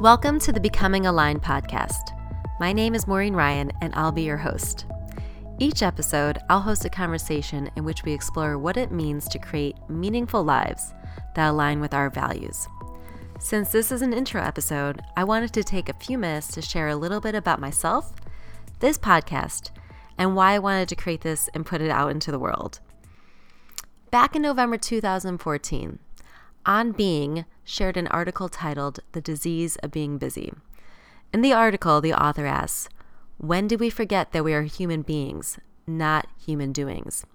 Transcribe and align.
Welcome 0.00 0.38
to 0.40 0.52
the 0.52 0.60
Becoming 0.60 1.06
Aligned 1.06 1.42
podcast. 1.42 2.10
My 2.60 2.72
name 2.72 2.94
is 2.94 3.06
Maureen 3.06 3.32
Ryan, 3.34 3.70
and 3.80 3.94
I'll 3.94 4.12
be 4.12 4.22
your 4.22 4.36
host. 4.36 4.86
Each 5.58 5.82
episode, 5.82 6.38
I'll 6.50 6.60
host 6.60 6.84
a 6.84 6.90
conversation 6.90 7.70
in 7.76 7.84
which 7.84 8.02
we 8.02 8.12
explore 8.12 8.58
what 8.58 8.76
it 8.76 8.90
means 8.90 9.28
to 9.28 9.38
create 9.38 9.76
meaningful 9.88 10.42
lives 10.44 10.92
that 11.36 11.48
align 11.48 11.80
with 11.80 11.94
our 11.94 12.10
values. 12.10 12.66
Since 13.38 13.70
this 13.70 13.92
is 13.92 14.02
an 14.02 14.12
intro 14.12 14.42
episode, 14.42 15.00
I 15.16 15.24
wanted 15.24 15.54
to 15.54 15.64
take 15.64 15.88
a 15.88 15.94
few 15.94 16.18
minutes 16.18 16.48
to 16.48 16.60
share 16.60 16.88
a 16.88 16.96
little 16.96 17.20
bit 17.20 17.34
about 17.34 17.60
myself, 17.60 18.12
this 18.80 18.98
podcast, 18.98 19.70
and 20.18 20.36
why 20.36 20.52
I 20.54 20.58
wanted 20.58 20.88
to 20.90 20.96
create 20.96 21.22
this 21.22 21.48
and 21.54 21.64
put 21.64 21.80
it 21.80 21.90
out 21.90 22.10
into 22.10 22.30
the 22.30 22.38
world. 22.38 22.80
Back 24.10 24.36
in 24.36 24.42
November 24.42 24.76
2014, 24.76 25.98
On 26.66 26.92
Being 26.92 27.46
shared 27.64 27.96
an 27.96 28.06
article 28.08 28.48
titled 28.48 29.00
The 29.12 29.20
Disease 29.20 29.76
of 29.76 29.90
Being 29.90 30.18
Busy. 30.18 30.52
In 31.32 31.40
the 31.40 31.52
article, 31.52 32.00
the 32.00 32.12
author 32.12 32.46
asks, 32.46 32.88
When 33.38 33.66
do 33.66 33.76
we 33.76 33.90
forget 33.90 34.32
that 34.32 34.44
we 34.44 34.54
are 34.54 34.62
human 34.62 35.02
beings, 35.02 35.58
not 35.86 36.26
human 36.44 36.72
doings? 36.72 37.26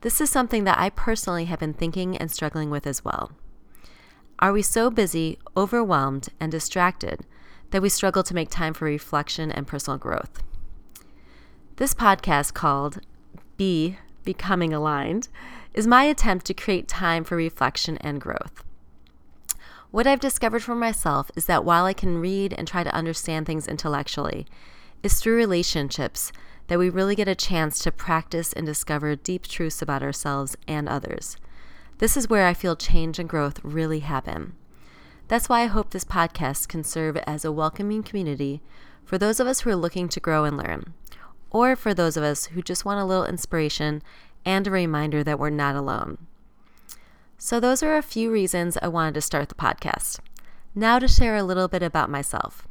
This 0.00 0.20
is 0.20 0.30
something 0.30 0.64
that 0.64 0.78
I 0.78 0.90
personally 0.90 1.44
have 1.44 1.60
been 1.60 1.74
thinking 1.74 2.16
and 2.16 2.30
struggling 2.30 2.70
with 2.70 2.86
as 2.86 3.04
well. 3.04 3.32
Are 4.38 4.52
we 4.52 4.62
so 4.62 4.90
busy, 4.90 5.38
overwhelmed, 5.54 6.30
and 6.40 6.50
distracted 6.50 7.26
that 7.70 7.82
we 7.82 7.90
struggle 7.90 8.22
to 8.22 8.34
make 8.34 8.48
time 8.48 8.72
for 8.72 8.86
reflection 8.86 9.52
and 9.52 9.66
personal 9.66 9.98
growth? 9.98 10.42
This 11.76 11.94
podcast, 11.94 12.54
called 12.54 13.00
Be 13.58 13.98
Becoming 14.24 14.72
Aligned, 14.72 15.28
is 15.74 15.86
my 15.86 16.04
attempt 16.04 16.46
to 16.46 16.54
create 16.54 16.88
time 16.88 17.22
for 17.22 17.36
reflection 17.36 17.98
and 17.98 18.20
growth. 18.20 18.64
What 19.90 20.06
I've 20.06 20.20
discovered 20.20 20.62
for 20.62 20.76
myself 20.76 21.32
is 21.34 21.46
that 21.46 21.64
while 21.64 21.84
I 21.84 21.92
can 21.94 22.18
read 22.18 22.54
and 22.56 22.68
try 22.68 22.84
to 22.84 22.94
understand 22.94 23.46
things 23.46 23.66
intellectually, 23.66 24.46
it's 25.02 25.20
through 25.20 25.34
relationships 25.34 26.30
that 26.68 26.78
we 26.78 26.88
really 26.88 27.16
get 27.16 27.26
a 27.26 27.34
chance 27.34 27.80
to 27.80 27.90
practice 27.90 28.52
and 28.52 28.64
discover 28.64 29.16
deep 29.16 29.48
truths 29.48 29.82
about 29.82 30.04
ourselves 30.04 30.56
and 30.68 30.88
others. 30.88 31.36
This 31.98 32.16
is 32.16 32.30
where 32.30 32.46
I 32.46 32.54
feel 32.54 32.76
change 32.76 33.18
and 33.18 33.28
growth 33.28 33.58
really 33.64 33.98
happen. 33.98 34.52
That's 35.26 35.48
why 35.48 35.62
I 35.62 35.66
hope 35.66 35.90
this 35.90 36.04
podcast 36.04 36.68
can 36.68 36.84
serve 36.84 37.16
as 37.26 37.44
a 37.44 37.50
welcoming 37.50 38.04
community 38.04 38.62
for 39.04 39.18
those 39.18 39.40
of 39.40 39.48
us 39.48 39.62
who 39.62 39.70
are 39.70 39.76
looking 39.76 40.08
to 40.10 40.20
grow 40.20 40.44
and 40.44 40.56
learn, 40.56 40.94
or 41.50 41.74
for 41.74 41.94
those 41.94 42.16
of 42.16 42.22
us 42.22 42.46
who 42.46 42.62
just 42.62 42.84
want 42.84 43.00
a 43.00 43.04
little 43.04 43.26
inspiration 43.26 44.04
and 44.44 44.68
a 44.68 44.70
reminder 44.70 45.24
that 45.24 45.40
we're 45.40 45.50
not 45.50 45.74
alone. 45.74 46.28
So, 47.42 47.58
those 47.58 47.82
are 47.82 47.96
a 47.96 48.02
few 48.02 48.30
reasons 48.30 48.76
I 48.82 48.88
wanted 48.88 49.14
to 49.14 49.22
start 49.22 49.48
the 49.48 49.54
podcast. 49.54 50.20
Now, 50.74 50.98
to 50.98 51.08
share 51.08 51.36
a 51.36 51.42
little 51.42 51.68
bit 51.68 51.82
about 51.82 52.10
myself. 52.10 52.68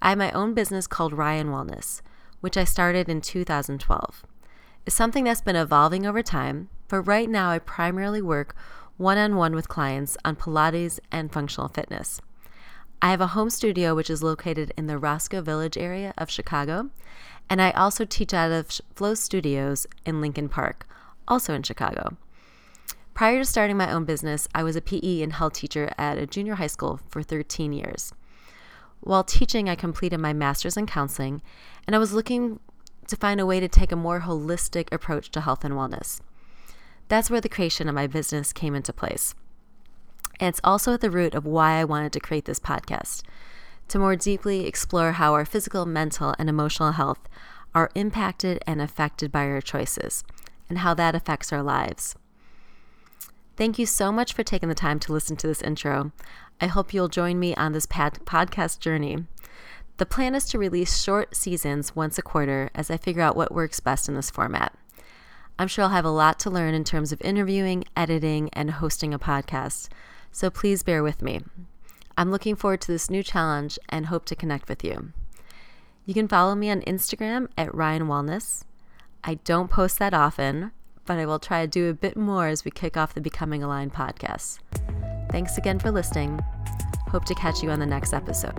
I 0.00 0.08
have 0.08 0.18
my 0.18 0.30
own 0.30 0.54
business 0.54 0.86
called 0.86 1.12
Ryan 1.12 1.48
Wellness, 1.48 2.00
which 2.40 2.56
I 2.56 2.64
started 2.64 3.10
in 3.10 3.20
2012. 3.20 4.24
It's 4.86 4.96
something 4.96 5.24
that's 5.24 5.42
been 5.42 5.54
evolving 5.54 6.06
over 6.06 6.22
time, 6.22 6.70
but 6.88 7.02
right 7.02 7.28
now 7.28 7.50
I 7.50 7.58
primarily 7.58 8.22
work 8.22 8.56
one 8.96 9.18
on 9.18 9.36
one 9.36 9.54
with 9.54 9.68
clients 9.68 10.16
on 10.24 10.34
Pilates 10.34 10.98
and 11.12 11.30
functional 11.30 11.68
fitness. 11.68 12.22
I 13.02 13.10
have 13.10 13.20
a 13.20 13.36
home 13.36 13.50
studio 13.50 13.94
which 13.94 14.08
is 14.08 14.22
located 14.22 14.72
in 14.78 14.86
the 14.86 14.96
Roscoe 14.96 15.42
Village 15.42 15.76
area 15.76 16.14
of 16.16 16.30
Chicago, 16.30 16.88
and 17.50 17.60
I 17.60 17.72
also 17.72 18.06
teach 18.06 18.32
out 18.32 18.50
of 18.50 18.80
Flow 18.94 19.12
Studios 19.12 19.86
in 20.06 20.22
Lincoln 20.22 20.48
Park, 20.48 20.88
also 21.28 21.52
in 21.52 21.62
Chicago. 21.62 22.16
Prior 23.20 23.40
to 23.40 23.44
starting 23.44 23.76
my 23.76 23.92
own 23.92 24.06
business, 24.06 24.48
I 24.54 24.62
was 24.62 24.76
a 24.76 24.80
PE 24.80 25.20
and 25.20 25.34
health 25.34 25.52
teacher 25.52 25.92
at 25.98 26.16
a 26.16 26.26
junior 26.26 26.54
high 26.54 26.68
school 26.68 27.00
for 27.10 27.22
13 27.22 27.70
years. 27.70 28.14
While 29.00 29.24
teaching, 29.24 29.68
I 29.68 29.74
completed 29.74 30.16
my 30.16 30.32
master's 30.32 30.78
in 30.78 30.86
counseling, 30.86 31.42
and 31.86 31.94
I 31.94 31.98
was 31.98 32.14
looking 32.14 32.60
to 33.08 33.16
find 33.16 33.38
a 33.38 33.44
way 33.44 33.60
to 33.60 33.68
take 33.68 33.92
a 33.92 33.94
more 33.94 34.20
holistic 34.20 34.90
approach 34.90 35.30
to 35.32 35.42
health 35.42 35.66
and 35.66 35.74
wellness. 35.74 36.22
That's 37.08 37.28
where 37.28 37.42
the 37.42 37.50
creation 37.50 37.90
of 37.90 37.94
my 37.94 38.06
business 38.06 38.54
came 38.54 38.74
into 38.74 38.90
place. 38.90 39.34
And 40.40 40.48
it's 40.48 40.60
also 40.64 40.94
at 40.94 41.02
the 41.02 41.10
root 41.10 41.34
of 41.34 41.44
why 41.44 41.72
I 41.72 41.84
wanted 41.84 42.14
to 42.14 42.20
create 42.20 42.46
this 42.46 42.58
podcast 42.58 43.22
to 43.88 43.98
more 43.98 44.16
deeply 44.16 44.66
explore 44.66 45.12
how 45.12 45.34
our 45.34 45.44
physical, 45.44 45.84
mental, 45.84 46.34
and 46.38 46.48
emotional 46.48 46.92
health 46.92 47.28
are 47.74 47.90
impacted 47.94 48.62
and 48.66 48.80
affected 48.80 49.30
by 49.30 49.44
our 49.44 49.60
choices 49.60 50.24
and 50.70 50.78
how 50.78 50.94
that 50.94 51.14
affects 51.14 51.52
our 51.52 51.62
lives. 51.62 52.16
Thank 53.60 53.78
you 53.78 53.84
so 53.84 54.10
much 54.10 54.32
for 54.32 54.42
taking 54.42 54.70
the 54.70 54.74
time 54.74 54.98
to 55.00 55.12
listen 55.12 55.36
to 55.36 55.46
this 55.46 55.60
intro. 55.60 56.12
I 56.62 56.66
hope 56.66 56.94
you'll 56.94 57.08
join 57.08 57.38
me 57.38 57.54
on 57.56 57.72
this 57.72 57.84
pad- 57.84 58.20
podcast 58.24 58.80
journey. 58.80 59.26
The 59.98 60.06
plan 60.06 60.34
is 60.34 60.46
to 60.46 60.58
release 60.58 61.02
short 61.02 61.36
seasons 61.36 61.94
once 61.94 62.16
a 62.16 62.22
quarter 62.22 62.70
as 62.74 62.90
I 62.90 62.96
figure 62.96 63.20
out 63.20 63.36
what 63.36 63.52
works 63.52 63.78
best 63.78 64.08
in 64.08 64.14
this 64.14 64.30
format. 64.30 64.74
I'm 65.58 65.68
sure 65.68 65.84
I'll 65.84 65.90
have 65.90 66.06
a 66.06 66.10
lot 66.10 66.38
to 66.38 66.48
learn 66.48 66.72
in 66.72 66.84
terms 66.84 67.12
of 67.12 67.20
interviewing, 67.20 67.84
editing, 67.94 68.48
and 68.54 68.70
hosting 68.70 69.12
a 69.12 69.18
podcast, 69.18 69.90
so 70.32 70.48
please 70.48 70.82
bear 70.82 71.02
with 71.02 71.20
me. 71.20 71.42
I'm 72.16 72.30
looking 72.30 72.56
forward 72.56 72.80
to 72.80 72.92
this 72.92 73.10
new 73.10 73.22
challenge 73.22 73.78
and 73.90 74.06
hope 74.06 74.24
to 74.24 74.34
connect 74.34 74.70
with 74.70 74.82
you. 74.82 75.12
You 76.06 76.14
can 76.14 76.28
follow 76.28 76.54
me 76.54 76.70
on 76.70 76.80
Instagram 76.80 77.48
at 77.58 77.74
Ryan 77.74 78.06
Wellness. 78.06 78.64
I 79.22 79.34
don't 79.34 79.70
post 79.70 79.98
that 79.98 80.14
often, 80.14 80.72
but 81.10 81.18
I 81.18 81.26
will 81.26 81.40
try 81.40 81.62
to 81.62 81.66
do 81.66 81.90
a 81.90 81.92
bit 81.92 82.16
more 82.16 82.46
as 82.46 82.64
we 82.64 82.70
kick 82.70 82.96
off 82.96 83.14
the 83.14 83.20
Becoming 83.20 83.64
Aligned 83.64 83.92
podcast. 83.92 84.60
Thanks 85.32 85.58
again 85.58 85.80
for 85.80 85.90
listening. 85.90 86.38
Hope 87.08 87.24
to 87.24 87.34
catch 87.34 87.64
you 87.64 87.70
on 87.72 87.80
the 87.80 87.86
next 87.86 88.12
episode. 88.12 88.56